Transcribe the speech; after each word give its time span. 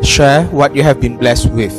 Share 0.00 0.48
what 0.48 0.72
you 0.72 0.80
have 0.80 0.96
been 0.96 1.20
blessed 1.20 1.52
with. 1.52 1.72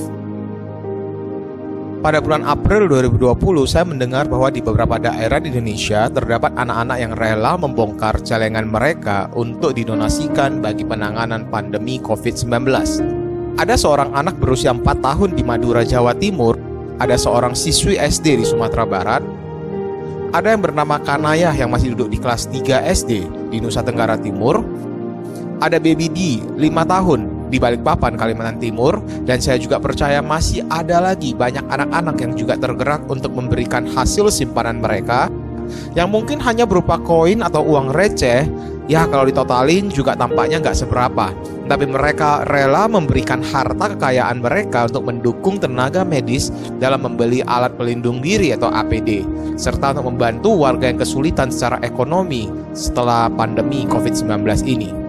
Pada 2.01 2.17
bulan 2.17 2.41
April 2.45 2.89
2020, 2.89 3.69
saya 3.69 3.85
mendengar 3.85 4.25
bahwa 4.25 4.49
di 4.49 4.57
beberapa 4.57 4.97
daerah 4.97 5.37
di 5.37 5.53
Indonesia 5.53 6.09
terdapat 6.09 6.49
anak-anak 6.57 6.97
yang 6.97 7.13
rela 7.13 7.53
membongkar 7.61 8.17
celengan 8.25 8.65
mereka 8.65 9.29
untuk 9.37 9.77
didonasikan 9.77 10.65
bagi 10.65 10.81
penanganan 10.81 11.45
pandemi 11.49 12.01
COVID-19. 12.01 12.65
Ada 13.61 13.77
seorang 13.77 14.17
anak 14.17 14.41
berusia 14.41 14.73
4 14.73 14.81
tahun 14.81 15.37
di 15.37 15.45
Madura, 15.45 15.85
Jawa 15.85 16.17
Timur, 16.17 16.57
ada 16.97 17.13
seorang 17.17 17.53
siswi 17.53 18.01
SD 18.01 18.41
di 18.41 18.45
Sumatera 18.45 18.85
Barat, 18.85 19.21
ada 20.33 20.47
yang 20.55 20.63
bernama 20.63 20.97
Kanayah 20.97 21.53
yang 21.53 21.69
masih 21.69 21.93
duduk 21.93 22.13
di 22.13 22.17
kelas 22.17 22.49
3 22.49 22.87
SD 22.87 23.11
di 23.51 23.57
Nusa 23.61 23.85
Tenggara 23.85 24.17
Timur, 24.17 24.63
ada 25.61 25.77
Baby 25.77 26.09
D, 26.09 26.19
5 26.57 26.91
tahun, 26.91 27.19
di 27.51 27.59
Balikpapan, 27.59 28.15
Kalimantan 28.15 28.57
Timur, 28.57 29.03
dan 29.27 29.43
saya 29.43 29.59
juga 29.59 29.77
percaya 29.77 30.23
masih 30.23 30.63
ada 30.71 31.03
lagi 31.03 31.35
banyak 31.35 31.67
anak-anak 31.67 32.15
yang 32.23 32.33
juga 32.33 32.55
tergerak 32.55 33.05
untuk 33.11 33.35
memberikan 33.35 33.83
hasil 33.85 34.31
simpanan 34.31 34.79
mereka 34.79 35.27
yang 35.95 36.11
mungkin 36.11 36.39
hanya 36.43 36.67
berupa 36.67 36.99
koin 36.99 37.43
atau 37.43 37.63
uang 37.63 37.91
receh, 37.95 38.47
ya 38.87 39.07
kalau 39.07 39.27
ditotalin 39.27 39.91
juga 39.91 40.15
tampaknya 40.15 40.59
nggak 40.59 40.77
seberapa. 40.77 41.31
Tapi 41.71 41.87
mereka 41.87 42.43
rela 42.51 42.91
memberikan 42.91 43.39
harta 43.39 43.95
kekayaan 43.95 44.43
mereka 44.43 44.91
untuk 44.91 45.07
mendukung 45.07 45.55
tenaga 45.55 46.03
medis 46.03 46.51
dalam 46.83 47.07
membeli 47.07 47.39
alat 47.47 47.71
pelindung 47.79 48.19
diri 48.19 48.51
atau 48.51 48.67
APD, 48.67 49.23
serta 49.55 49.95
untuk 49.95 50.11
membantu 50.11 50.51
warga 50.67 50.91
yang 50.91 50.99
kesulitan 50.99 51.47
secara 51.47 51.79
ekonomi 51.79 52.51
setelah 52.75 53.31
pandemi 53.31 53.87
COVID-19 53.87 54.43
ini. 54.67 55.00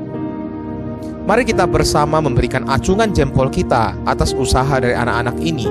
Mari 1.32 1.48
kita 1.48 1.64
bersama 1.64 2.20
memberikan 2.20 2.68
acungan 2.68 3.08
jempol 3.08 3.48
kita 3.48 3.96
atas 4.04 4.36
usaha 4.36 4.76
dari 4.76 4.92
anak-anak 4.92 5.40
ini. 5.40 5.64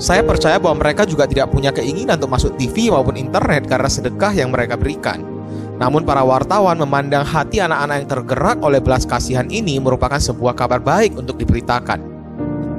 Saya 0.00 0.24
percaya 0.24 0.56
bahwa 0.56 0.80
mereka 0.80 1.04
juga 1.04 1.28
tidak 1.28 1.52
punya 1.52 1.68
keinginan 1.76 2.16
untuk 2.16 2.32
masuk 2.32 2.56
TV 2.56 2.88
maupun 2.88 3.20
internet 3.20 3.68
karena 3.68 3.84
sedekah 3.84 4.32
yang 4.32 4.48
mereka 4.48 4.80
berikan. 4.80 5.20
Namun 5.76 6.08
para 6.08 6.24
wartawan 6.24 6.80
memandang 6.80 7.20
hati 7.20 7.60
anak-anak 7.60 7.96
yang 8.00 8.08
tergerak 8.08 8.58
oleh 8.64 8.80
belas 8.80 9.04
kasihan 9.04 9.44
ini 9.52 9.76
merupakan 9.76 10.16
sebuah 10.16 10.56
kabar 10.56 10.80
baik 10.80 11.20
untuk 11.20 11.36
diberitakan. 11.36 12.00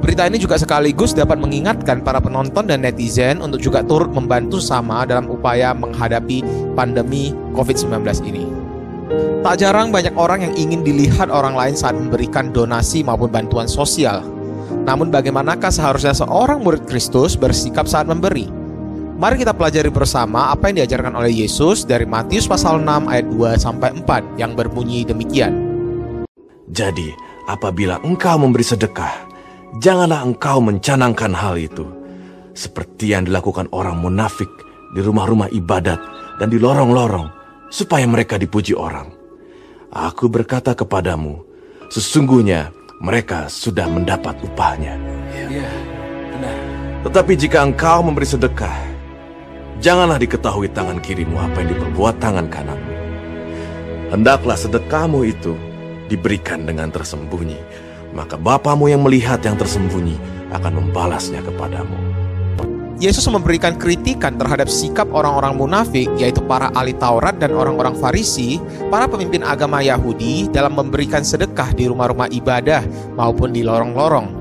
Berita 0.02 0.26
ini 0.26 0.42
juga 0.42 0.58
sekaligus 0.58 1.14
dapat 1.14 1.38
mengingatkan 1.38 2.02
para 2.02 2.18
penonton 2.18 2.66
dan 2.66 2.82
netizen 2.82 3.38
untuk 3.38 3.62
juga 3.62 3.86
turut 3.86 4.10
membantu 4.10 4.58
sama 4.58 5.06
dalam 5.06 5.30
upaya 5.30 5.70
menghadapi 5.78 6.42
pandemi 6.74 7.30
COVID-19 7.54 8.02
ini. 8.26 8.61
Tak 9.42 9.58
jarang 9.58 9.90
banyak 9.90 10.14
orang 10.14 10.46
yang 10.46 10.54
ingin 10.54 10.86
dilihat 10.86 11.26
orang 11.26 11.58
lain 11.58 11.74
saat 11.74 11.98
memberikan 11.98 12.54
donasi 12.54 13.02
maupun 13.02 13.26
bantuan 13.26 13.66
sosial. 13.66 14.22
Namun 14.86 15.10
bagaimanakah 15.10 15.66
seharusnya 15.66 16.14
seorang 16.14 16.62
murid 16.62 16.86
Kristus 16.86 17.34
bersikap 17.34 17.90
saat 17.90 18.06
memberi? 18.06 18.46
Mari 19.18 19.42
kita 19.42 19.50
pelajari 19.50 19.90
bersama 19.90 20.54
apa 20.54 20.70
yang 20.70 20.86
diajarkan 20.86 21.18
oleh 21.18 21.42
Yesus 21.42 21.82
dari 21.82 22.06
Matius 22.06 22.46
pasal 22.46 22.86
6 22.86 23.10
ayat 23.10 23.26
2 23.34 23.58
sampai 23.58 23.90
4 23.98 24.38
yang 24.38 24.54
berbunyi 24.54 25.02
demikian. 25.02 25.74
Jadi, 26.70 27.10
apabila 27.50 27.98
engkau 28.06 28.38
memberi 28.38 28.62
sedekah, 28.62 29.26
janganlah 29.82 30.22
engkau 30.22 30.62
mencanangkan 30.62 31.34
hal 31.34 31.58
itu 31.58 31.82
seperti 32.54 33.10
yang 33.10 33.26
dilakukan 33.26 33.66
orang 33.74 33.98
munafik 33.98 34.48
di 34.94 35.02
rumah-rumah 35.02 35.50
ibadat 35.50 35.98
dan 36.38 36.46
di 36.46 36.62
lorong-lorong 36.62 37.26
supaya 37.74 38.06
mereka 38.06 38.38
dipuji 38.38 38.78
orang. 38.78 39.21
Aku 39.92 40.24
berkata 40.32 40.72
kepadamu, 40.72 41.44
sesungguhnya 41.92 42.72
mereka 43.04 43.44
sudah 43.52 43.84
mendapat 43.92 44.40
upahnya. 44.40 44.96
Iya, 45.36 45.68
benar. 46.32 46.56
Tetapi 47.04 47.32
jika 47.36 47.60
engkau 47.60 48.00
memberi 48.00 48.24
sedekah, 48.24 48.72
janganlah 49.84 50.16
diketahui 50.16 50.72
tangan 50.72 50.96
kirimu 50.96 51.36
apa 51.36 51.60
yang 51.60 51.76
diperbuat 51.76 52.16
tangan 52.24 52.48
kananmu. 52.48 52.92
Hendaklah 54.16 54.56
sedekahmu 54.56 55.28
itu 55.28 55.52
diberikan 56.08 56.64
dengan 56.64 56.88
tersembunyi, 56.88 57.60
maka 58.16 58.40
Bapamu 58.40 58.88
yang 58.88 59.04
melihat 59.04 59.44
yang 59.44 59.60
tersembunyi 59.60 60.16
akan 60.56 60.72
membalasnya 60.72 61.44
kepadamu. 61.44 62.21
Yesus 63.02 63.26
memberikan 63.26 63.74
kritikan 63.74 64.38
terhadap 64.38 64.70
sikap 64.70 65.10
orang-orang 65.10 65.58
munafik, 65.58 66.06
yaitu 66.22 66.38
para 66.46 66.70
ahli 66.70 66.94
Taurat 66.94 67.34
dan 67.34 67.50
orang-orang 67.50 67.98
Farisi, 67.98 68.62
para 68.94 69.10
pemimpin 69.10 69.42
agama 69.42 69.82
Yahudi, 69.82 70.46
dalam 70.54 70.78
memberikan 70.78 71.26
sedekah 71.26 71.74
di 71.74 71.90
rumah-rumah 71.90 72.30
ibadah 72.30 72.86
maupun 73.18 73.50
di 73.50 73.66
lorong-lorong. 73.66 74.38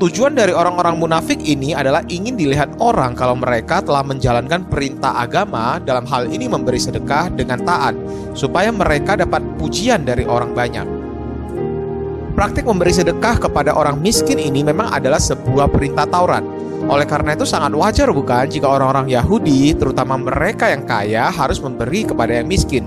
Tujuan 0.00 0.32
dari 0.32 0.56
orang-orang 0.56 0.96
munafik 0.96 1.44
ini 1.44 1.76
adalah 1.76 2.00
ingin 2.08 2.40
dilihat 2.40 2.72
orang 2.80 3.12
kalau 3.12 3.36
mereka 3.36 3.84
telah 3.84 4.00
menjalankan 4.00 4.64
perintah 4.64 5.20
agama, 5.20 5.76
dalam 5.76 6.08
hal 6.08 6.32
ini 6.32 6.48
memberi 6.48 6.80
sedekah 6.80 7.36
dengan 7.36 7.68
taat, 7.68 7.92
supaya 8.32 8.72
mereka 8.72 9.20
dapat 9.20 9.44
pujian 9.60 10.08
dari 10.08 10.24
orang 10.24 10.56
banyak. 10.56 10.88
Praktik 12.32 12.64
memberi 12.64 12.96
sedekah 12.96 13.44
kepada 13.44 13.76
orang 13.76 14.00
miskin 14.00 14.40
ini 14.40 14.64
memang 14.64 14.88
adalah 14.88 15.20
sebuah 15.20 15.68
perintah 15.68 16.08
Taurat 16.08 16.53
oleh 16.84 17.06
karena 17.08 17.32
itu 17.32 17.48
sangat 17.48 17.72
wajar 17.72 18.12
bukan 18.12 18.44
jika 18.44 18.68
orang-orang 18.68 19.08
Yahudi, 19.08 19.72
terutama 19.72 20.20
mereka 20.20 20.68
yang 20.68 20.84
kaya, 20.84 21.32
harus 21.32 21.56
memberi 21.62 22.04
kepada 22.04 22.36
yang 22.36 22.44
miskin. 22.44 22.84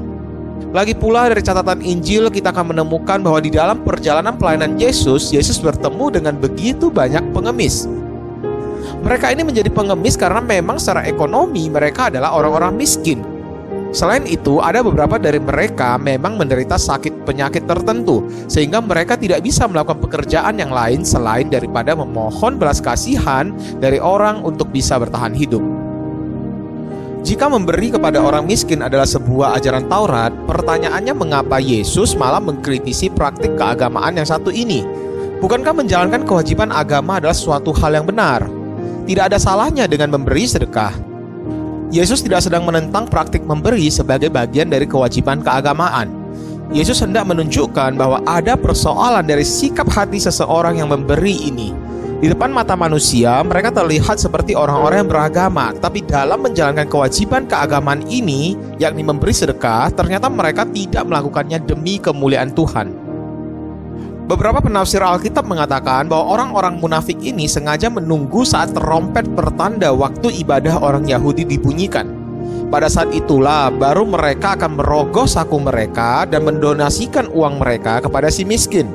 Lagi 0.76 0.94
pula 0.94 1.32
dari 1.32 1.40
catatan 1.42 1.80
Injil 1.80 2.28
kita 2.28 2.52
akan 2.52 2.76
menemukan 2.76 3.24
bahwa 3.24 3.40
di 3.40 3.50
dalam 3.50 3.82
perjalanan 3.82 4.36
pelayanan 4.36 4.76
Yesus, 4.76 5.32
Yesus 5.32 5.58
bertemu 5.64 6.20
dengan 6.20 6.36
begitu 6.38 6.92
banyak 6.92 7.24
pengemis. 7.32 7.88
Mereka 9.02 9.32
ini 9.32 9.48
menjadi 9.48 9.72
pengemis 9.72 10.20
karena 10.20 10.44
memang 10.44 10.76
secara 10.78 11.08
ekonomi 11.08 11.72
mereka 11.72 12.12
adalah 12.12 12.36
orang-orang 12.36 12.76
miskin. 12.76 13.37
Selain 13.96 14.28
itu, 14.28 14.60
ada 14.60 14.84
beberapa 14.84 15.16
dari 15.16 15.40
mereka 15.40 15.96
memang 15.96 16.36
menderita 16.36 16.76
sakit 16.76 17.24
penyakit 17.24 17.64
tertentu, 17.66 18.28
sehingga 18.52 18.84
mereka 18.84 19.16
tidak 19.16 19.40
bisa 19.42 19.64
melakukan 19.64 20.04
pekerjaan 20.04 20.60
yang 20.60 20.76
lain 20.76 21.08
selain 21.08 21.48
daripada 21.48 21.96
memohon 21.96 22.60
belas 22.60 22.84
kasihan 22.84 23.56
dari 23.80 23.98
orang 23.98 24.44
untuk 24.44 24.68
bisa 24.76 25.00
bertahan 25.00 25.32
hidup. 25.32 25.64
Jika 27.28 27.52
memberi 27.52 27.92
kepada 27.92 28.24
orang 28.24 28.48
miskin 28.48 28.80
adalah 28.80 29.08
sebuah 29.08 29.60
ajaran 29.60 29.88
Taurat, 29.92 30.32
pertanyaannya 30.48 31.12
mengapa 31.12 31.60
Yesus 31.60 32.16
malah 32.16 32.40
mengkritisi 32.40 33.12
praktik 33.12 33.56
keagamaan 33.60 34.16
yang 34.16 34.28
satu 34.28 34.48
ini? 34.48 34.84
Bukankah 35.44 35.76
menjalankan 35.76 36.24
kewajiban 36.24 36.72
agama 36.72 37.20
adalah 37.20 37.36
suatu 37.36 37.76
hal 37.76 38.00
yang 38.00 38.08
benar? 38.08 38.48
Tidak 39.08 39.24
ada 39.28 39.40
salahnya 39.40 39.88
dengan 39.92 40.12
memberi 40.16 40.48
sedekah, 40.48 41.07
Yesus 41.88 42.20
tidak 42.20 42.44
sedang 42.44 42.68
menentang 42.68 43.08
praktik 43.08 43.48
memberi 43.48 43.88
sebagai 43.88 44.28
bagian 44.28 44.68
dari 44.68 44.84
kewajiban 44.84 45.40
keagamaan. 45.40 46.12
Yesus 46.68 47.00
hendak 47.00 47.24
menunjukkan 47.32 47.96
bahwa 47.96 48.20
ada 48.28 48.60
persoalan 48.60 49.24
dari 49.24 49.48
sikap 49.48 49.88
hati 49.88 50.20
seseorang 50.20 50.84
yang 50.84 50.92
memberi 50.92 51.48
ini. 51.48 51.72
Di 52.18 52.28
depan 52.28 52.52
mata 52.52 52.76
manusia, 52.76 53.40
mereka 53.46 53.72
terlihat 53.72 54.20
seperti 54.20 54.52
orang-orang 54.52 55.06
yang 55.06 55.12
beragama, 55.16 55.72
tapi 55.80 56.04
dalam 56.04 56.44
menjalankan 56.44 56.90
kewajiban 56.90 57.48
keagamaan 57.48 58.04
ini, 58.10 58.60
yakni 58.82 59.06
memberi 59.06 59.32
sedekah, 59.32 59.88
ternyata 59.94 60.28
mereka 60.28 60.68
tidak 60.68 61.08
melakukannya 61.08 61.62
demi 61.64 62.02
kemuliaan 62.02 62.52
Tuhan. 62.52 63.07
Beberapa 64.28 64.60
penafsir 64.60 65.00
Alkitab 65.00 65.48
mengatakan 65.48 66.12
bahwa 66.12 66.36
orang-orang 66.36 66.84
munafik 66.84 67.16
ini 67.24 67.48
sengaja 67.48 67.88
menunggu 67.88 68.44
saat 68.44 68.76
terompet 68.76 69.24
pertanda 69.40 69.96
waktu 69.96 70.44
ibadah 70.44 70.84
orang 70.84 71.08
Yahudi 71.08 71.48
dibunyikan. 71.48 72.12
Pada 72.68 72.92
saat 72.92 73.16
itulah 73.16 73.72
baru 73.72 74.04
mereka 74.04 74.60
akan 74.60 74.84
merogoh 74.84 75.24
saku 75.24 75.64
mereka 75.64 76.28
dan 76.28 76.44
mendonasikan 76.44 77.32
uang 77.32 77.64
mereka 77.64 78.04
kepada 78.04 78.28
si 78.28 78.44
miskin. 78.44 78.92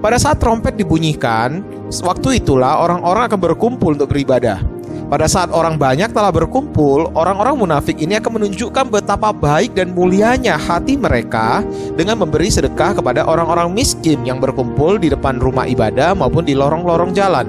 Pada 0.00 0.16
saat 0.16 0.40
trompet 0.40 0.80
dibunyikan, 0.80 1.60
waktu 2.00 2.40
itulah 2.40 2.80
orang-orang 2.80 3.28
akan 3.28 3.36
berkumpul 3.52 3.92
untuk 3.92 4.16
beribadah. 4.16 4.71
Pada 5.12 5.28
saat 5.28 5.52
orang 5.52 5.76
banyak 5.76 6.08
telah 6.16 6.32
berkumpul, 6.32 7.12
orang-orang 7.12 7.52
munafik 7.52 8.00
ini 8.00 8.16
akan 8.16 8.40
menunjukkan 8.40 8.88
betapa 8.88 9.28
baik 9.28 9.76
dan 9.76 9.92
mulianya 9.92 10.56
hati 10.56 10.96
mereka 10.96 11.60
dengan 12.00 12.16
memberi 12.24 12.48
sedekah 12.48 12.96
kepada 12.96 13.28
orang-orang 13.28 13.68
miskin 13.76 14.24
yang 14.24 14.40
berkumpul 14.40 14.96
di 14.96 15.12
depan 15.12 15.36
rumah 15.36 15.68
ibadah 15.68 16.16
maupun 16.16 16.48
di 16.48 16.56
lorong-lorong 16.56 17.12
jalan. 17.12 17.44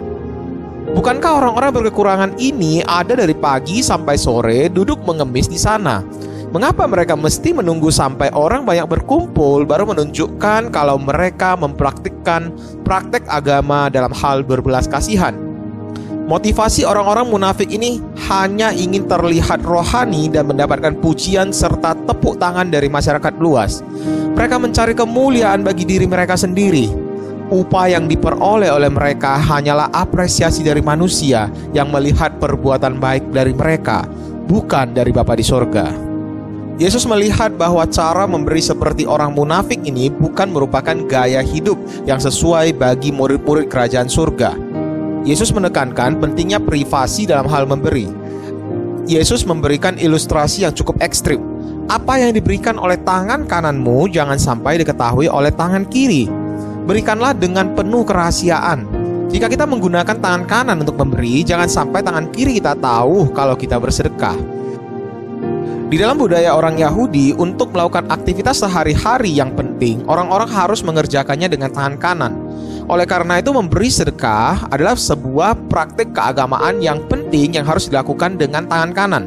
Bukankah 0.91 1.39
orang-orang 1.39 1.71
berkekurangan 1.71 2.31
ini 2.35 2.83
ada 2.83 3.15
dari 3.15 3.31
pagi 3.31 3.79
sampai 3.79 4.19
sore 4.19 4.67
duduk 4.67 4.99
mengemis 5.07 5.47
di 5.47 5.55
sana? 5.55 6.03
Mengapa 6.51 6.83
mereka 6.83 7.15
mesti 7.15 7.55
menunggu 7.55 7.95
sampai 7.95 8.27
orang 8.35 8.67
banyak 8.67 8.91
berkumpul 8.91 9.63
baru 9.63 9.87
menunjukkan 9.87 10.67
kalau 10.67 10.99
mereka 10.99 11.55
mempraktikkan 11.55 12.51
praktek 12.83 13.23
agama 13.31 13.87
dalam 13.87 14.11
hal 14.11 14.43
berbelas 14.43 14.83
kasihan? 14.83 15.52
Motivasi 16.23 16.87
orang-orang 16.87 17.27
munafik 17.35 17.67
ini 17.67 17.99
hanya 18.31 18.71
ingin 18.71 19.03
terlihat 19.11 19.59
rohani 19.59 20.31
dan 20.31 20.47
mendapatkan 20.47 20.95
pujian 21.03 21.51
serta 21.51 21.99
tepuk 22.07 22.39
tangan 22.39 22.71
dari 22.71 22.87
masyarakat 22.87 23.43
luas. 23.43 23.83
Mereka 24.31 24.55
mencari 24.55 24.95
kemuliaan 24.95 25.67
bagi 25.67 25.83
diri 25.83 26.07
mereka 26.07 26.39
sendiri. 26.39 26.87
Upah 27.51 27.91
yang 27.91 28.07
diperoleh 28.07 28.71
oleh 28.71 28.87
mereka 28.87 29.35
hanyalah 29.35 29.91
apresiasi 29.91 30.63
dari 30.63 30.79
manusia 30.79 31.51
yang 31.75 31.91
melihat 31.91 32.39
perbuatan 32.39 33.03
baik 33.03 33.27
dari 33.35 33.51
mereka, 33.51 34.07
bukan 34.47 34.95
dari 34.95 35.11
Bapa 35.11 35.35
di 35.35 35.43
sorga. 35.43 35.91
Yesus 36.79 37.03
melihat 37.03 37.51
bahwa 37.59 37.83
cara 37.91 38.23
memberi 38.25 38.63
seperti 38.63 39.03
orang 39.03 39.35
munafik 39.35 39.83
ini 39.83 40.07
bukan 40.07 40.55
merupakan 40.55 40.95
gaya 41.03 41.43
hidup 41.43 41.75
yang 42.07 42.17
sesuai 42.17 42.79
bagi 42.79 43.11
murid-murid 43.11 43.67
kerajaan 43.67 44.07
surga 44.09 44.72
Yesus 45.23 45.55
menekankan 45.55 46.19
pentingnya 46.19 46.59
privasi 46.59 47.23
dalam 47.23 47.47
hal 47.47 47.63
memberi. 47.63 48.11
Yesus 49.07 49.47
memberikan 49.47 49.95
ilustrasi 49.95 50.67
yang 50.67 50.75
cukup 50.75 50.99
ekstrim. 50.99 51.39
Apa 51.87 52.19
yang 52.19 52.35
diberikan 52.35 52.75
oleh 52.75 52.99
tangan 53.03 53.47
kananmu 53.47 54.11
jangan 54.11 54.35
sampai 54.35 54.83
diketahui 54.83 55.31
oleh 55.31 55.51
tangan 55.51 55.87
kiri. 55.87 56.27
Berikanlah 56.83 57.31
dengan 57.31 57.71
penuh 57.71 58.03
kerahasiaan. 58.03 58.83
Jika 59.31 59.47
kita 59.47 59.63
menggunakan 59.63 60.19
tangan 60.19 60.43
kanan 60.43 60.83
untuk 60.83 60.99
memberi, 60.99 61.39
jangan 61.47 61.71
sampai 61.71 62.03
tangan 62.03 62.27
kiri 62.35 62.59
kita 62.59 62.75
tahu 62.75 63.31
kalau 63.31 63.55
kita 63.55 63.79
bersedekah. 63.79 64.52
Di 65.93 66.01
dalam 66.01 66.17
budaya 66.17 66.57
orang 66.57 66.81
Yahudi, 66.81 67.37
untuk 67.37 67.69
melakukan 67.69 68.09
aktivitas 68.09 68.65
sehari-hari 68.65 69.29
yang 69.29 69.53
penting, 69.53 70.01
orang-orang 70.09 70.49
harus 70.49 70.81
mengerjakannya 70.81 71.45
dengan 71.45 71.69
tangan 71.69 72.01
kanan. 72.01 72.33
Oleh 72.89 73.05
karena 73.05 73.37
itu 73.37 73.53
memberi 73.53 73.93
sedekah 73.93 74.73
adalah 74.73 74.97
sebuah 74.97 75.69
praktik 75.69 76.09
keagamaan 76.17 76.81
yang 76.81 76.97
penting 77.05 77.61
yang 77.61 77.69
harus 77.69 77.93
dilakukan 77.93 78.41
dengan 78.41 78.65
tangan 78.65 78.89
kanan. 78.89 79.23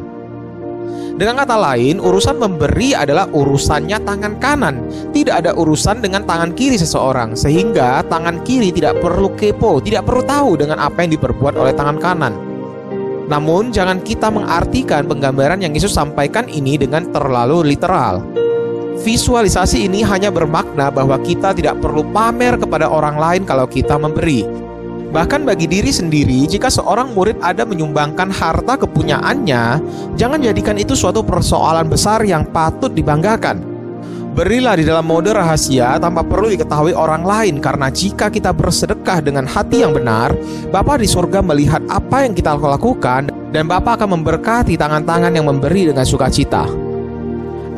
Dengan 1.14 1.46
kata 1.46 1.54
lain, 1.54 2.02
urusan 2.02 2.34
memberi 2.34 2.98
adalah 2.98 3.30
urusannya 3.30 4.02
tangan 4.02 4.34
kanan, 4.42 4.82
tidak 5.14 5.46
ada 5.46 5.54
urusan 5.54 6.02
dengan 6.02 6.26
tangan 6.26 6.50
kiri 6.50 6.82
seseorang, 6.82 7.38
sehingga 7.38 8.02
tangan 8.10 8.42
kiri 8.42 8.74
tidak 8.74 8.98
perlu 8.98 9.30
kepo, 9.38 9.78
tidak 9.78 10.02
perlu 10.02 10.26
tahu 10.26 10.58
dengan 10.58 10.82
apa 10.82 11.06
yang 11.06 11.14
diperbuat 11.14 11.54
oleh 11.54 11.78
tangan 11.78 12.02
kanan. 12.02 12.45
Namun, 13.26 13.74
jangan 13.74 13.98
kita 14.02 14.30
mengartikan 14.30 15.06
penggambaran 15.06 15.58
yang 15.58 15.74
Yesus 15.74 15.94
sampaikan 15.94 16.46
ini 16.46 16.78
dengan 16.78 17.10
terlalu 17.10 17.74
literal. 17.74 18.22
Visualisasi 19.02 19.84
ini 19.86 20.00
hanya 20.06 20.32
bermakna 20.32 20.88
bahwa 20.88 21.20
kita 21.20 21.52
tidak 21.52 21.78
perlu 21.84 22.06
pamer 22.14 22.56
kepada 22.56 22.88
orang 22.88 23.20
lain 23.20 23.42
kalau 23.44 23.68
kita 23.68 24.00
memberi. 24.00 24.46
Bahkan 25.12 25.46
bagi 25.46 25.68
diri 25.68 25.92
sendiri, 25.92 26.48
jika 26.48 26.72
seorang 26.72 27.12
murid 27.12 27.38
ada 27.44 27.62
menyumbangkan 27.62 28.32
harta 28.32 28.74
kepunyaannya, 28.80 29.78
jangan 30.18 30.40
jadikan 30.42 30.80
itu 30.80 30.96
suatu 30.96 31.22
persoalan 31.22 31.86
besar 31.86 32.24
yang 32.26 32.42
patut 32.50 32.90
dibanggakan. 32.90 33.75
Berilah 34.36 34.76
di 34.76 34.84
dalam 34.84 35.08
mode 35.08 35.32
rahasia 35.32 35.96
tanpa 35.96 36.20
perlu 36.20 36.52
diketahui 36.52 36.92
orang 36.92 37.24
lain 37.24 37.56
karena 37.56 37.88
jika 37.88 38.28
kita 38.28 38.52
bersedekah 38.52 39.24
dengan 39.24 39.48
hati 39.48 39.80
yang 39.80 39.96
benar, 39.96 40.36
Bapa 40.68 41.00
di 41.00 41.08
surga 41.08 41.40
melihat 41.40 41.80
apa 41.88 42.28
yang 42.28 42.36
kita 42.36 42.52
lakukan 42.52 43.32
dan 43.32 43.64
Bapa 43.64 43.96
akan 43.96 44.20
memberkati 44.20 44.76
tangan-tangan 44.76 45.32
yang 45.32 45.48
memberi 45.48 45.88
dengan 45.88 46.04
sukacita. 46.04 46.68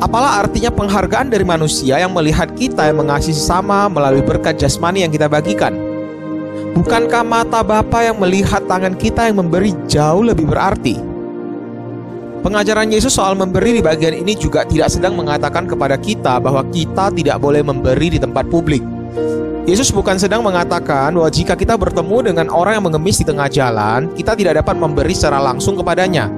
Apalah 0.03 0.43
artinya 0.43 0.67
penghargaan 0.67 1.31
dari 1.31 1.47
manusia 1.47 1.95
yang 1.95 2.11
melihat 2.11 2.51
kita 2.51 2.91
yang 2.91 3.07
mengasihi 3.07 3.39
sama 3.39 3.87
melalui 3.87 4.19
berkat 4.19 4.59
jasmani 4.59 5.07
yang 5.07 5.15
kita 5.15 5.31
bagikan? 5.31 5.71
Bukankah 6.75 7.23
mata 7.23 7.63
Bapa 7.63 8.03
yang 8.03 8.19
melihat 8.19 8.67
tangan 8.67 8.99
kita 8.99 9.31
yang 9.31 9.47
memberi 9.47 9.71
jauh 9.87 10.27
lebih 10.27 10.43
berarti? 10.43 11.08
Pengajaran 12.39 12.87
Yesus 12.87 13.19
soal 13.19 13.35
memberi 13.35 13.75
di 13.75 13.81
bagian 13.83 14.15
ini 14.15 14.31
juga 14.31 14.63
tidak 14.63 14.87
sedang 14.87 15.11
mengatakan 15.11 15.67
kepada 15.67 15.99
kita 15.99 16.39
bahwa 16.39 16.63
kita 16.71 17.11
tidak 17.11 17.35
boleh 17.35 17.59
memberi 17.59 18.15
di 18.15 18.19
tempat 18.19 18.47
publik. 18.47 18.79
Yesus 19.67 19.91
bukan 19.91 20.15
sedang 20.15 20.39
mengatakan 20.39 21.11
bahwa 21.19 21.27
jika 21.27 21.59
kita 21.59 21.75
bertemu 21.75 22.31
dengan 22.31 22.47
orang 22.47 22.79
yang 22.79 22.87
mengemis 22.87 23.19
di 23.19 23.27
tengah 23.27 23.51
jalan, 23.51 24.07
kita 24.15 24.39
tidak 24.39 24.63
dapat 24.63 24.71
memberi 24.79 25.11
secara 25.11 25.43
langsung 25.43 25.75
kepadanya. 25.75 26.31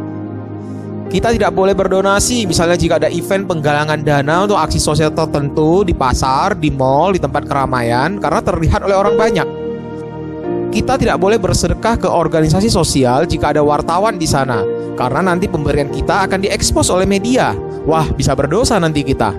Kita 1.06 1.30
tidak 1.38 1.53
boleh 1.53 1.77
berdonasi 1.77 2.50
misalnya 2.50 2.81
jika 2.81 2.97
ada 2.97 3.13
event 3.13 3.45
penggalangan 3.45 4.01
dana 4.01 4.50
untuk 4.50 4.57
aksi 4.57 4.81
sosial 4.81 5.13
tertentu 5.13 5.86
di 5.86 5.94
pasar, 5.94 6.57
di 6.57 6.74
mall, 6.74 7.13
di 7.13 7.21
tempat 7.21 7.45
keramaian 7.45 8.18
karena 8.18 8.42
terlihat 8.42 8.81
oleh 8.89 8.97
orang 8.97 9.13
banyak. 9.21 9.47
Kita 10.74 10.97
tidak 10.97 11.21
boleh 11.21 11.38
bersedekah 11.38 12.01
ke 12.01 12.09
organisasi 12.09 12.74
sosial 12.74 13.30
jika 13.30 13.54
ada 13.54 13.62
wartawan 13.62 14.18
di 14.18 14.25
sana 14.25 14.81
karena 15.01 15.33
nanti 15.33 15.50
pemberian 15.50 15.89
kita 15.89 16.30
akan 16.30 16.45
diekspos 16.45 16.94
oleh 16.94 17.09
media. 17.09 17.57
Wah, 17.89 18.06
bisa 18.13 18.38
berdosa 18.38 18.77
nanti 18.77 19.01
kita. 19.01 19.33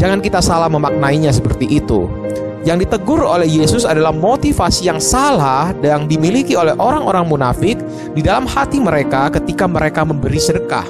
Jangan 0.00 0.24
kita 0.24 0.40
salah 0.40 0.72
memaknainya 0.72 1.28
seperti 1.36 1.68
itu. 1.68 2.08
Yang 2.64 2.88
ditegur 2.88 3.20
oleh 3.28 3.44
Yesus 3.44 3.84
adalah 3.84 4.16
motivasi 4.16 4.88
yang 4.88 4.96
salah 4.96 5.76
yang 5.84 6.08
dimiliki 6.08 6.56
oleh 6.56 6.72
orang-orang 6.80 7.28
munafik 7.28 7.76
di 8.16 8.24
dalam 8.24 8.48
hati 8.48 8.80
mereka 8.80 9.28
ketika 9.36 9.68
mereka 9.68 10.00
memberi 10.00 10.40
sedekah. 10.40 10.88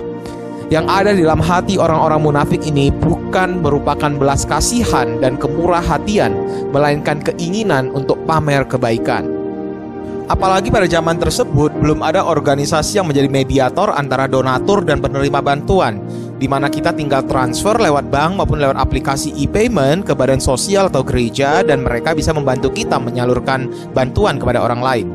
Yang 0.70 0.86
ada 0.86 1.10
di 1.10 1.26
dalam 1.26 1.42
hati 1.42 1.74
orang-orang 1.74 2.30
munafik 2.30 2.62
ini 2.62 2.94
bukan 2.94 3.58
merupakan 3.58 4.14
belas 4.14 4.46
kasihan 4.46 5.18
dan 5.18 5.34
kemurah 5.34 5.82
hatian, 5.82 6.30
melainkan 6.70 7.18
keinginan 7.26 7.90
untuk 7.90 8.22
pamer 8.22 8.62
kebaikan. 8.70 9.33
Apalagi 10.24 10.72
pada 10.72 10.88
zaman 10.88 11.20
tersebut 11.20 11.68
belum 11.84 12.00
ada 12.00 12.24
organisasi 12.24 12.96
yang 12.96 13.12
menjadi 13.12 13.28
mediator 13.28 13.92
antara 13.92 14.24
donatur 14.24 14.80
dan 14.80 15.04
penerima 15.04 15.44
bantuan 15.44 16.00
di 16.40 16.48
mana 16.48 16.72
kita 16.72 16.96
tinggal 16.96 17.28
transfer 17.28 17.76
lewat 17.76 18.08
bank 18.08 18.40
maupun 18.40 18.56
lewat 18.56 18.80
aplikasi 18.80 19.36
e-payment 19.36 20.08
ke 20.08 20.16
badan 20.16 20.40
sosial 20.40 20.88
atau 20.88 21.04
gereja 21.04 21.60
dan 21.60 21.84
mereka 21.84 22.16
bisa 22.16 22.32
membantu 22.32 22.72
kita 22.72 22.96
menyalurkan 22.96 23.68
bantuan 23.92 24.40
kepada 24.40 24.64
orang 24.64 24.80
lain. 24.80 25.08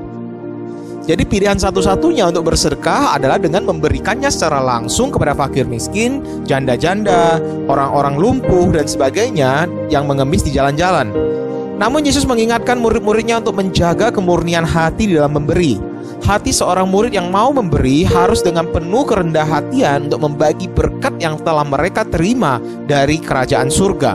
Jadi 1.10 1.26
pilihan 1.26 1.58
satu-satunya 1.58 2.30
untuk 2.30 2.54
bersedekah 2.54 3.18
adalah 3.18 3.42
dengan 3.42 3.66
memberikannya 3.66 4.30
secara 4.30 4.62
langsung 4.62 5.10
kepada 5.10 5.34
fakir 5.34 5.66
miskin, 5.66 6.22
janda-janda, 6.46 7.42
orang-orang 7.66 8.14
lumpuh 8.22 8.70
dan 8.70 8.86
sebagainya 8.86 9.66
yang 9.90 10.06
mengemis 10.06 10.46
di 10.46 10.54
jalan-jalan. 10.54 11.10
Namun 11.80 12.04
Yesus 12.04 12.28
mengingatkan 12.28 12.76
murid-muridnya 12.76 13.40
untuk 13.40 13.56
menjaga 13.56 14.12
kemurnian 14.12 14.68
hati 14.68 15.08
di 15.08 15.16
dalam 15.16 15.40
memberi 15.40 15.90
hati 16.24 16.52
seorang 16.52 16.88
murid 16.90 17.16
yang 17.16 17.32
mau 17.32 17.50
memberi 17.50 18.04
harus 18.04 18.44
dengan 18.44 18.68
penuh 18.68 19.08
kerendah 19.08 19.46
hatian 19.48 20.12
untuk 20.12 20.28
membagi 20.28 20.68
berkat 20.70 21.16
yang 21.18 21.40
telah 21.42 21.64
mereka 21.64 22.04
terima 22.08 22.60
dari 22.86 23.18
kerajaan 23.22 23.72
surga. 23.72 24.14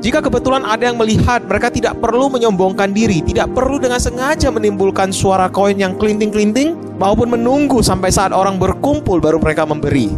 Jika 0.00 0.24
kebetulan 0.24 0.64
ada 0.64 0.88
yang 0.88 0.96
melihat, 0.96 1.44
mereka 1.44 1.68
tidak 1.68 2.00
perlu 2.00 2.32
menyombongkan 2.32 2.96
diri, 2.96 3.20
tidak 3.20 3.52
perlu 3.52 3.76
dengan 3.76 4.00
sengaja 4.00 4.48
menimbulkan 4.48 5.12
suara 5.12 5.52
koin 5.52 5.76
yang 5.76 5.92
kelinting-kelinting, 6.00 6.72
maupun 6.96 7.28
menunggu 7.28 7.84
sampai 7.84 8.08
saat 8.08 8.32
orang 8.32 8.56
berkumpul 8.56 9.20
baru 9.20 9.36
mereka 9.36 9.68
memberi. 9.68 10.08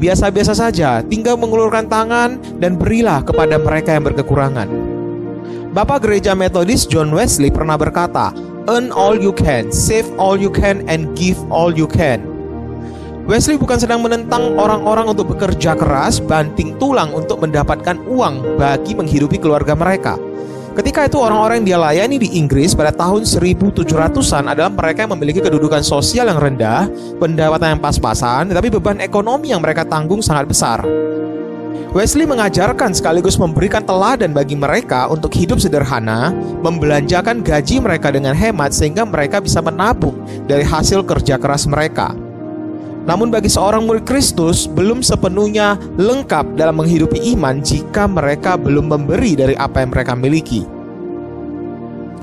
Biasa-biasa 0.00 0.56
saja, 0.56 1.04
tinggal 1.04 1.36
mengulurkan 1.36 1.92
tangan 1.92 2.40
dan 2.56 2.80
berilah 2.80 3.20
kepada 3.20 3.60
mereka 3.60 4.00
yang 4.00 4.08
berkekurangan. 4.08 4.87
Bapak 5.78 6.02
Gereja 6.02 6.34
Metodis 6.34 6.90
John 6.90 7.14
Wesley 7.14 7.54
pernah 7.54 7.78
berkata, 7.78 8.34
earn 8.66 8.90
all 8.90 9.14
you 9.14 9.30
can, 9.30 9.70
save 9.70 10.10
all 10.18 10.34
you 10.34 10.50
can, 10.50 10.82
and 10.90 11.14
give 11.14 11.38
all 11.54 11.70
you 11.70 11.86
can. 11.86 12.18
Wesley 13.30 13.54
bukan 13.54 13.78
sedang 13.78 14.02
menentang 14.02 14.58
orang-orang 14.58 15.14
untuk 15.14 15.30
bekerja 15.38 15.78
keras, 15.78 16.18
banting 16.18 16.74
tulang 16.82 17.14
untuk 17.14 17.38
mendapatkan 17.46 17.94
uang 18.10 18.58
bagi 18.58 18.98
menghidupi 18.98 19.38
keluarga 19.38 19.78
mereka. 19.78 20.18
Ketika 20.74 21.06
itu 21.06 21.22
orang-orang 21.22 21.62
yang 21.62 21.66
dia 21.70 21.78
layani 21.78 22.26
di 22.26 22.34
Inggris 22.34 22.74
pada 22.74 22.90
tahun 22.90 23.22
1700-an 23.22 24.50
adalah 24.50 24.74
mereka 24.74 25.06
yang 25.06 25.14
memiliki 25.14 25.38
kedudukan 25.38 25.86
sosial 25.86 26.26
yang 26.26 26.42
rendah, 26.42 26.90
pendapatan 27.22 27.78
yang 27.78 27.82
pas-pasan, 27.86 28.50
tetapi 28.50 28.66
beban 28.82 28.98
ekonomi 28.98 29.54
yang 29.54 29.62
mereka 29.62 29.86
tanggung 29.86 30.26
sangat 30.26 30.50
besar. 30.50 30.82
Wesley 31.88 32.28
mengajarkan 32.28 32.92
sekaligus 32.92 33.40
memberikan 33.40 33.80
teladan 33.80 34.36
bagi 34.36 34.52
mereka 34.52 35.08
untuk 35.08 35.32
hidup 35.32 35.56
sederhana, 35.56 36.36
membelanjakan 36.60 37.40
gaji 37.40 37.80
mereka 37.80 38.12
dengan 38.12 38.36
hemat 38.36 38.76
sehingga 38.76 39.08
mereka 39.08 39.40
bisa 39.40 39.64
menabung 39.64 40.20
dari 40.44 40.60
hasil 40.60 41.00
kerja 41.08 41.40
keras 41.40 41.64
mereka. 41.64 42.12
Namun 43.08 43.32
bagi 43.32 43.48
seorang 43.48 43.88
murid 43.88 44.04
Kristus 44.04 44.68
belum 44.68 45.00
sepenuhnya 45.00 45.80
lengkap 45.96 46.60
dalam 46.60 46.76
menghidupi 46.76 47.32
iman 47.32 47.64
jika 47.64 48.04
mereka 48.04 48.60
belum 48.60 48.92
memberi 48.92 49.32
dari 49.32 49.56
apa 49.56 49.80
yang 49.80 49.88
mereka 49.88 50.12
miliki. 50.12 50.68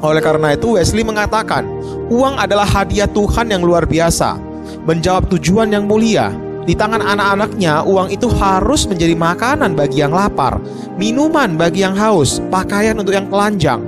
Oleh 0.05 0.21
karena 0.21 0.53
itu 0.53 0.77
Wesley 0.77 1.01
mengatakan, 1.01 1.65
uang 2.13 2.37
adalah 2.37 2.69
hadiah 2.69 3.09
Tuhan 3.09 3.49
yang 3.49 3.65
luar 3.65 3.89
biasa, 3.89 4.37
menjawab 4.85 5.25
tujuan 5.33 5.73
yang 5.73 5.89
mulia, 5.89 6.29
di 6.65 6.73
tangan 6.73 6.97
anak-anaknya, 6.97 7.85
uang 7.85 8.09
itu 8.09 8.25
harus 8.25 8.89
menjadi 8.89 9.13
makanan 9.13 9.77
bagi 9.77 10.01
yang 10.01 10.09
lapar, 10.09 10.57
minuman 10.97 11.53
bagi 11.53 11.85
yang 11.85 11.93
haus, 11.93 12.41
pakaian 12.49 12.97
untuk 12.97 13.13
yang 13.13 13.29
telanjang. 13.29 13.85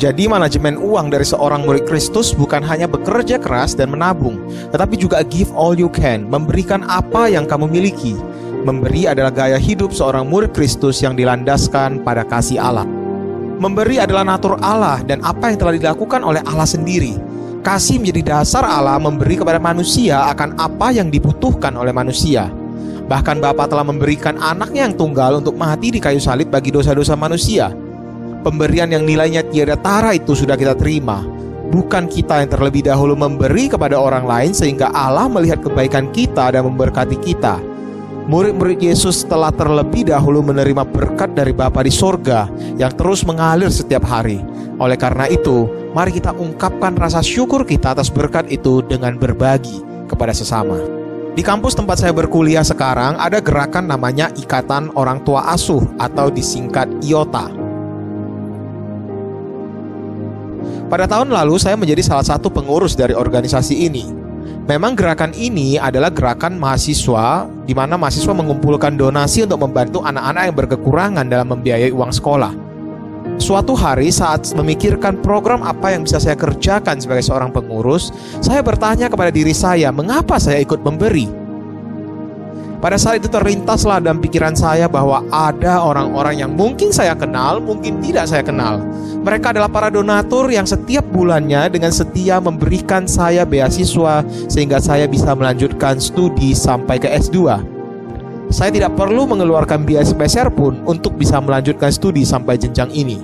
Jadi 0.00 0.28
manajemen 0.28 0.80
uang 0.80 1.12
dari 1.12 1.24
seorang 1.24 1.64
murid 1.64 1.84
Kristus 1.84 2.32
bukan 2.32 2.64
hanya 2.64 2.88
bekerja 2.88 3.36
keras 3.36 3.76
dan 3.76 3.92
menabung, 3.92 4.40
tetapi 4.72 4.96
juga 4.96 5.20
give 5.24 5.52
all 5.56 5.76
you 5.76 5.92
can, 5.92 6.28
memberikan 6.28 6.84
apa 6.88 7.28
yang 7.28 7.44
kamu 7.44 7.68
miliki. 7.68 8.16
Memberi 8.60 9.08
adalah 9.08 9.32
gaya 9.32 9.56
hidup 9.56 9.92
seorang 9.92 10.28
murid 10.28 10.52
Kristus 10.52 11.00
yang 11.00 11.16
dilandaskan 11.16 12.04
pada 12.04 12.28
kasih 12.28 12.60
Allah. 12.60 12.84
Memberi 13.60 14.00
adalah 14.00 14.24
natur 14.24 14.56
Allah 14.60 15.04
dan 15.04 15.20
apa 15.20 15.52
yang 15.52 15.60
telah 15.60 15.76
dilakukan 15.76 16.24
oleh 16.24 16.40
Allah 16.48 16.68
sendiri. 16.68 17.29
Kasih 17.60 18.00
menjadi 18.00 18.40
dasar 18.40 18.64
Allah 18.64 18.96
memberi 18.96 19.36
kepada 19.36 19.60
manusia 19.60 20.24
akan 20.32 20.56
apa 20.56 20.96
yang 20.96 21.12
dibutuhkan 21.12 21.76
oleh 21.76 21.92
manusia. 21.92 22.48
Bahkan 23.04 23.36
Bapa 23.42 23.68
telah 23.68 23.84
memberikan 23.84 24.40
anaknya 24.40 24.88
yang 24.88 24.96
tunggal 24.96 25.44
untuk 25.44 25.60
mati 25.60 25.92
di 25.92 26.00
kayu 26.00 26.16
salib 26.16 26.48
bagi 26.48 26.72
dosa-dosa 26.72 27.18
manusia. 27.20 27.68
Pemberian 28.40 28.88
yang 28.88 29.04
nilainya 29.04 29.44
tiada 29.44 29.76
tara 29.76 30.16
itu 30.16 30.32
sudah 30.32 30.56
kita 30.56 30.72
terima. 30.72 31.20
Bukan 31.68 32.08
kita 32.08 32.40
yang 32.40 32.48
terlebih 32.48 32.88
dahulu 32.88 33.12
memberi 33.12 33.68
kepada 33.68 34.00
orang 34.00 34.24
lain 34.24 34.52
sehingga 34.56 34.88
Allah 34.96 35.28
melihat 35.28 35.60
kebaikan 35.60 36.08
kita 36.16 36.56
dan 36.56 36.64
memberkati 36.64 37.20
kita. 37.20 37.60
Murid-murid 38.30 38.78
Yesus 38.80 39.26
telah 39.26 39.50
terlebih 39.50 40.08
dahulu 40.08 40.40
menerima 40.40 40.86
berkat 40.88 41.34
dari 41.34 41.50
Bapa 41.52 41.84
di 41.84 41.92
sorga 41.92 42.46
yang 42.78 42.94
terus 42.94 43.26
mengalir 43.26 43.68
setiap 43.68 44.06
hari. 44.06 44.38
Oleh 44.78 44.94
karena 44.94 45.26
itu, 45.26 45.66
mari 45.90 46.14
kita 46.14 46.30
ungkapkan 46.34 46.94
rasa 46.94 47.18
syukur 47.18 47.66
kita 47.66 47.98
atas 47.98 48.10
berkat 48.10 48.46
itu 48.50 48.82
dengan 48.86 49.18
berbagi 49.18 49.82
kepada 50.06 50.30
sesama. 50.30 50.78
Di 51.34 51.46
kampus 51.46 51.78
tempat 51.78 52.02
saya 52.02 52.10
berkuliah 52.10 52.66
sekarang 52.66 53.14
ada 53.14 53.38
gerakan 53.38 53.86
namanya 53.86 54.34
Ikatan 54.34 54.90
Orang 54.98 55.22
Tua 55.22 55.46
Asuh 55.54 55.82
atau 56.02 56.26
disingkat 56.26 56.90
IOTA. 57.06 57.54
Pada 60.90 61.06
tahun 61.06 61.30
lalu 61.30 61.54
saya 61.62 61.78
menjadi 61.78 62.02
salah 62.02 62.26
satu 62.26 62.50
pengurus 62.50 62.98
dari 62.98 63.14
organisasi 63.14 63.86
ini. 63.86 64.10
Memang 64.66 64.98
gerakan 64.98 65.30
ini 65.38 65.78
adalah 65.78 66.10
gerakan 66.10 66.58
mahasiswa 66.58 67.46
di 67.62 67.74
mana 67.74 67.94
mahasiswa 67.94 68.34
mengumpulkan 68.34 68.98
donasi 68.98 69.46
untuk 69.46 69.62
membantu 69.62 70.02
anak-anak 70.02 70.42
yang 70.50 70.56
berkekurangan 70.58 71.26
dalam 71.30 71.46
membiayai 71.54 71.94
uang 71.94 72.10
sekolah. 72.10 72.69
Suatu 73.40 73.72
hari 73.72 74.12
saat 74.12 74.52
memikirkan 74.52 75.24
program 75.24 75.64
apa 75.64 75.96
yang 75.96 76.04
bisa 76.04 76.20
saya 76.20 76.36
kerjakan 76.36 77.00
sebagai 77.00 77.24
seorang 77.24 77.48
pengurus, 77.48 78.12
saya 78.44 78.60
bertanya 78.60 79.08
kepada 79.08 79.32
diri 79.32 79.56
saya, 79.56 79.88
mengapa 79.88 80.36
saya 80.36 80.60
ikut 80.60 80.84
memberi? 80.84 81.24
Pada 82.84 83.00
saat 83.00 83.24
itu 83.24 83.32
terlintaslah 83.32 84.04
dalam 84.04 84.20
pikiran 84.20 84.52
saya 84.52 84.92
bahwa 84.92 85.24
ada 85.32 85.80
orang-orang 85.80 86.44
yang 86.44 86.52
mungkin 86.52 86.92
saya 86.92 87.16
kenal, 87.16 87.64
mungkin 87.64 88.00
tidak 88.04 88.28
saya 88.28 88.44
kenal. 88.44 88.84
Mereka 89.24 89.56
adalah 89.56 89.72
para 89.72 89.88
donatur 89.88 90.52
yang 90.52 90.68
setiap 90.68 91.04
bulannya 91.08 91.68
dengan 91.72 91.92
setia 91.96 92.44
memberikan 92.44 93.08
saya 93.08 93.48
beasiswa 93.48 94.20
sehingga 94.52 94.80
saya 94.84 95.08
bisa 95.08 95.32
melanjutkan 95.32 95.96
studi 95.96 96.52
sampai 96.52 97.00
ke 97.00 97.08
S2. 97.08 97.79
Saya 98.50 98.74
tidak 98.74 98.98
perlu 98.98 99.30
mengeluarkan 99.30 99.86
biaya 99.86 100.04
sebesar 100.04 100.50
pun 100.50 100.82
untuk 100.84 101.14
bisa 101.14 101.38
melanjutkan 101.38 101.94
studi 101.94 102.26
sampai 102.26 102.58
jenjang 102.58 102.90
ini. 102.90 103.22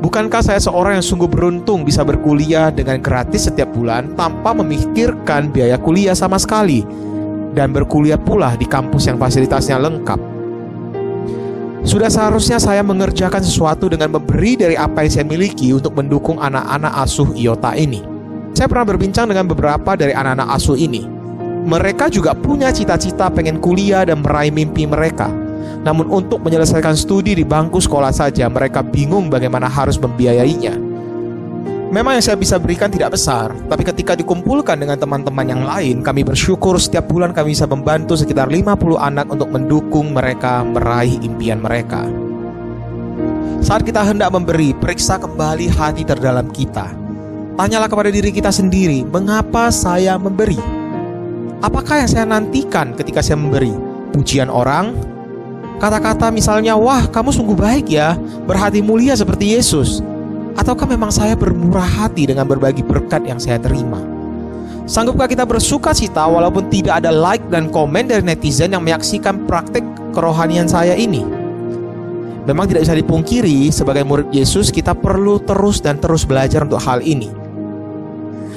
Bukankah 0.00 0.40
saya 0.44 0.60
seorang 0.60 1.00
yang 1.00 1.06
sungguh 1.06 1.28
beruntung 1.28 1.84
bisa 1.84 2.04
berkuliah 2.04 2.72
dengan 2.72 3.00
gratis 3.00 3.48
setiap 3.48 3.72
bulan 3.76 4.16
tanpa 4.16 4.56
memikirkan 4.56 5.52
biaya 5.52 5.76
kuliah 5.76 6.16
sama 6.16 6.40
sekali? 6.40 6.84
dan 7.56 7.72
berkuliah 7.72 8.20
pula 8.20 8.52
di 8.60 8.68
kampus 8.68 9.08
yang 9.08 9.16
fasilitasnya 9.16 9.80
lengkap. 9.80 10.20
Sudah 11.88 12.12
seharusnya 12.12 12.60
saya 12.60 12.84
mengerjakan 12.84 13.40
sesuatu 13.40 13.88
dengan 13.88 14.12
memberi 14.12 14.60
dari 14.60 14.76
apa 14.76 15.06
yang 15.06 15.12
saya 15.16 15.24
miliki 15.24 15.72
untuk 15.72 15.96
mendukung 15.96 16.36
anak-anak 16.36 16.92
asuh 17.00 17.32
IOTA 17.32 17.72
ini. 17.80 18.04
Saya 18.52 18.68
pernah 18.68 18.84
berbincang 18.84 19.32
dengan 19.32 19.48
beberapa 19.48 19.96
dari 19.96 20.12
anak-anak 20.12 20.48
asuh 20.52 20.76
ini. 20.76 21.15
Mereka 21.66 22.14
juga 22.14 22.30
punya 22.30 22.70
cita-cita 22.70 23.26
pengen 23.26 23.58
kuliah 23.58 24.06
dan 24.06 24.22
meraih 24.22 24.54
mimpi 24.54 24.86
mereka. 24.86 25.26
Namun 25.82 26.06
untuk 26.06 26.38
menyelesaikan 26.46 26.94
studi 26.94 27.34
di 27.34 27.42
bangku 27.42 27.82
sekolah 27.82 28.14
saja 28.14 28.46
mereka 28.46 28.86
bingung 28.86 29.26
bagaimana 29.26 29.66
harus 29.66 29.98
membiayainya. 29.98 30.78
Memang 31.90 32.18
yang 32.18 32.22
saya 32.22 32.38
bisa 32.38 32.58
berikan 32.58 32.90
tidak 32.90 33.14
besar, 33.14 33.50
tapi 33.66 33.82
ketika 33.86 34.14
dikumpulkan 34.14 34.78
dengan 34.78 34.98
teman-teman 34.98 35.46
yang 35.46 35.62
lain, 35.62 36.02
kami 36.02 36.22
bersyukur 36.26 36.78
setiap 36.78 37.06
bulan 37.10 37.30
kami 37.34 37.54
bisa 37.54 37.66
membantu 37.66 38.18
sekitar 38.18 38.50
50 38.50 38.98
anak 38.98 39.26
untuk 39.30 39.50
mendukung 39.50 40.10
mereka 40.10 40.66
meraih 40.66 41.18
impian 41.22 41.62
mereka. 41.62 42.06
Saat 43.62 43.82
kita 43.82 44.06
hendak 44.06 44.34
memberi, 44.34 44.70
periksa 44.74 45.18
kembali 45.18 45.66
hati 45.70 46.02
terdalam 46.06 46.46
kita. 46.50 46.90
Tanyalah 47.58 47.90
kepada 47.90 48.10
diri 48.10 48.30
kita 48.34 48.50
sendiri, 48.54 49.02
mengapa 49.06 49.70
saya 49.70 50.18
memberi? 50.18 50.85
Apakah 51.64 52.04
yang 52.04 52.10
saya 52.10 52.24
nantikan 52.28 52.92
ketika 52.96 53.24
saya 53.24 53.40
memberi? 53.40 53.72
Pujian 54.12 54.52
orang? 54.52 54.96
Kata-kata 55.76 56.32
misalnya, 56.32 56.76
wah 56.76 57.04
kamu 57.08 57.32
sungguh 57.32 57.56
baik 57.56 57.92
ya, 57.92 58.16
berhati 58.48 58.80
mulia 58.80 59.12
seperti 59.12 59.52
Yesus 59.52 60.00
Ataukah 60.56 60.88
memang 60.88 61.12
saya 61.12 61.36
bermurah 61.36 61.84
hati 61.84 62.32
dengan 62.32 62.48
berbagi 62.48 62.80
berkat 62.80 63.28
yang 63.28 63.36
saya 63.36 63.60
terima? 63.60 64.00
Sanggupkah 64.88 65.28
kita 65.28 65.44
bersuka 65.44 65.92
cita 65.92 66.24
walaupun 66.24 66.72
tidak 66.72 67.04
ada 67.04 67.12
like 67.12 67.44
dan 67.52 67.68
komen 67.68 68.08
dari 68.08 68.24
netizen 68.24 68.72
yang 68.72 68.80
menyaksikan 68.80 69.44
praktek 69.44 69.84
kerohanian 70.16 70.64
saya 70.64 70.96
ini? 70.96 71.20
Memang 72.48 72.70
tidak 72.70 72.88
bisa 72.88 72.96
dipungkiri, 72.96 73.68
sebagai 73.68 74.06
murid 74.06 74.32
Yesus 74.32 74.72
kita 74.72 74.96
perlu 74.96 75.42
terus 75.42 75.82
dan 75.82 76.00
terus 76.00 76.24
belajar 76.24 76.64
untuk 76.64 76.80
hal 76.80 77.04
ini. 77.04 77.28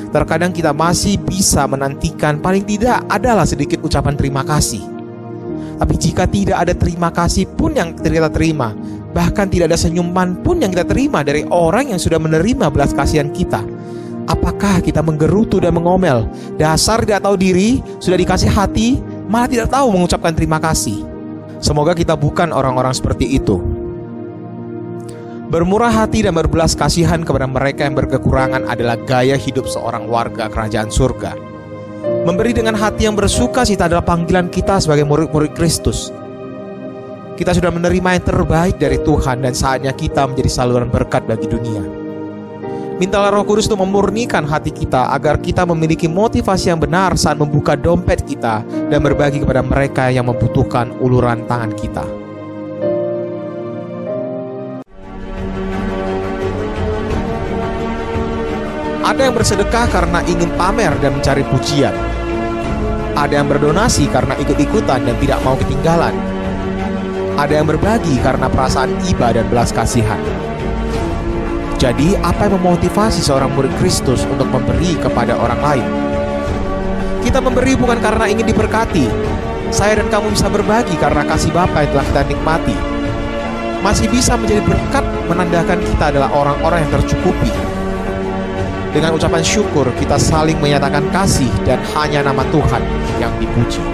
Terkadang 0.09 0.49
kita 0.49 0.73
masih 0.73 1.21
bisa 1.21 1.69
menantikan 1.69 2.41
paling 2.41 2.65
tidak 2.65 3.05
adalah 3.09 3.45
sedikit 3.45 3.81
ucapan 3.85 4.17
terima 4.17 4.41
kasih. 4.41 4.81
Tapi 5.79 5.95
jika 5.95 6.27
tidak 6.27 6.57
ada 6.59 6.73
terima 6.75 7.09
kasih 7.13 7.47
pun 7.55 7.71
yang 7.77 7.95
kita 7.95 8.27
terima, 8.27 8.75
Bahkan 9.09 9.49
tidak 9.49 9.73
ada 9.73 9.79
senyuman 9.79 10.37
pun 10.45 10.61
yang 10.61 10.69
kita 10.69 10.85
terima 10.85 11.25
dari 11.25 11.41
orang 11.49 11.89
yang 11.89 11.97
sudah 12.01 12.21
menerima 12.21 12.69
belas 12.69 12.93
kasihan 12.93 13.33
kita. 13.33 13.65
Apakah 14.29 14.85
kita 14.85 15.01
menggerutu 15.01 15.57
dan 15.57 15.73
mengomel? 15.73 16.29
Dasar 16.61 17.01
tidak 17.01 17.25
tahu 17.25 17.33
diri, 17.33 17.81
sudah 17.97 18.17
dikasih 18.21 18.49
hati, 18.53 19.01
malah 19.25 19.49
tidak 19.49 19.73
tahu 19.73 19.89
mengucapkan 19.89 20.37
terima 20.37 20.61
kasih. 20.61 21.01
Semoga 21.57 21.97
kita 21.97 22.13
bukan 22.13 22.53
orang-orang 22.53 22.93
seperti 22.93 23.25
itu. 23.25 23.78
Bermurah 25.49 25.89
hati 25.89 26.21
dan 26.21 26.37
berbelas 26.37 26.77
kasihan 26.77 27.25
kepada 27.25 27.49
mereka 27.49 27.81
yang 27.81 27.97
berkekurangan 27.97 28.69
adalah 28.69 28.93
gaya 29.01 29.33
hidup 29.33 29.65
seorang 29.65 30.05
warga 30.05 30.45
kerajaan 30.45 30.93
surga. 30.93 31.33
Memberi 32.21 32.53
dengan 32.53 32.77
hati 32.77 33.09
yang 33.09 33.17
bersuka 33.17 33.65
cita 33.65 33.89
adalah 33.89 34.05
panggilan 34.05 34.53
kita 34.53 34.77
sebagai 34.77 35.09
murid-murid 35.09 35.57
Kristus. 35.57 36.13
Kita 37.33 37.57
sudah 37.57 37.73
menerima 37.73 38.21
yang 38.21 38.25
terbaik 38.29 38.77
dari 38.77 39.01
Tuhan 39.01 39.41
dan 39.41 39.57
saatnya 39.57 39.89
kita 39.89 40.29
menjadi 40.29 40.53
saluran 40.53 40.93
berkat 40.93 41.25
bagi 41.25 41.49
dunia. 41.49 41.81
Mintalah 43.01 43.33
Roh 43.33 43.41
Kudus 43.41 43.65
untuk 43.73 43.89
memurnikan 43.89 44.45
hati 44.45 44.69
kita 44.69 45.09
agar 45.17 45.41
kita 45.41 45.65
memiliki 45.65 46.05
motivasi 46.05 46.69
yang 46.69 46.77
benar 46.77 47.17
saat 47.17 47.41
membuka 47.41 47.73
dompet 47.73 48.21
kita 48.21 48.61
dan 48.93 48.99
berbagi 49.01 49.41
kepada 49.41 49.65
mereka 49.65 50.13
yang 50.13 50.29
membutuhkan 50.29 50.93
uluran 51.01 51.41
tangan 51.49 51.73
kita. 51.73 52.18
Ada 59.19 59.27
yang 59.27 59.35
bersedekah 59.35 59.85
karena 59.91 60.23
ingin 60.31 60.47
pamer 60.55 60.95
dan 61.03 61.11
mencari 61.11 61.43
pujian. 61.51 61.91
Ada 63.19 63.43
yang 63.43 63.51
berdonasi 63.51 64.07
karena 64.07 64.31
ikut-ikutan 64.39 65.03
dan 65.03 65.15
tidak 65.19 65.43
mau 65.43 65.59
ketinggalan 65.59 66.15
ada 67.39 67.55
yang 67.55 67.67
berbagi 67.71 68.19
karena 68.19 68.51
perasaan 68.51 68.95
iba 69.07 69.31
dan 69.31 69.47
belas 69.47 69.71
kasihan. 69.71 70.19
Jadi, 71.79 72.15
apa 72.19 72.51
yang 72.51 72.59
memotivasi 72.59 73.23
seorang 73.23 73.55
murid 73.55 73.71
Kristus 73.79 74.27
untuk 74.27 74.51
memberi 74.51 74.99
kepada 74.99 75.39
orang 75.39 75.59
lain? 75.63 75.87
Kita 77.23 77.39
memberi 77.39 77.79
bukan 77.79 78.03
karena 78.03 78.27
ingin 78.27 78.43
diberkati. 78.43 79.07
Saya 79.71 80.03
dan 80.03 80.07
kamu 80.11 80.35
bisa 80.35 80.51
berbagi 80.51 80.95
karena 80.99 81.27
kasih 81.27 81.51
Bapa 81.55 81.83
yang 81.83 81.91
telah 81.95 82.05
kita 82.11 82.21
nikmati. 82.27 82.75
Masih 83.83 84.07
bisa 84.11 84.35
menjadi 84.35 84.63
berkat 84.63 85.03
menandakan 85.31 85.79
kita 85.79 86.11
adalah 86.11 86.31
orang-orang 86.35 86.87
yang 86.87 86.91
tercukupi. 86.99 87.78
Dengan 88.89 89.13
ucapan 89.13 89.45
syukur, 89.45 89.85
kita 90.01 90.17
saling 90.17 90.57
menyatakan 90.57 91.05
kasih 91.13 91.49
dan 91.61 91.77
hanya 91.93 92.25
nama 92.25 92.41
Tuhan 92.49 92.81
yang 93.21 93.29
dipuji. 93.37 93.85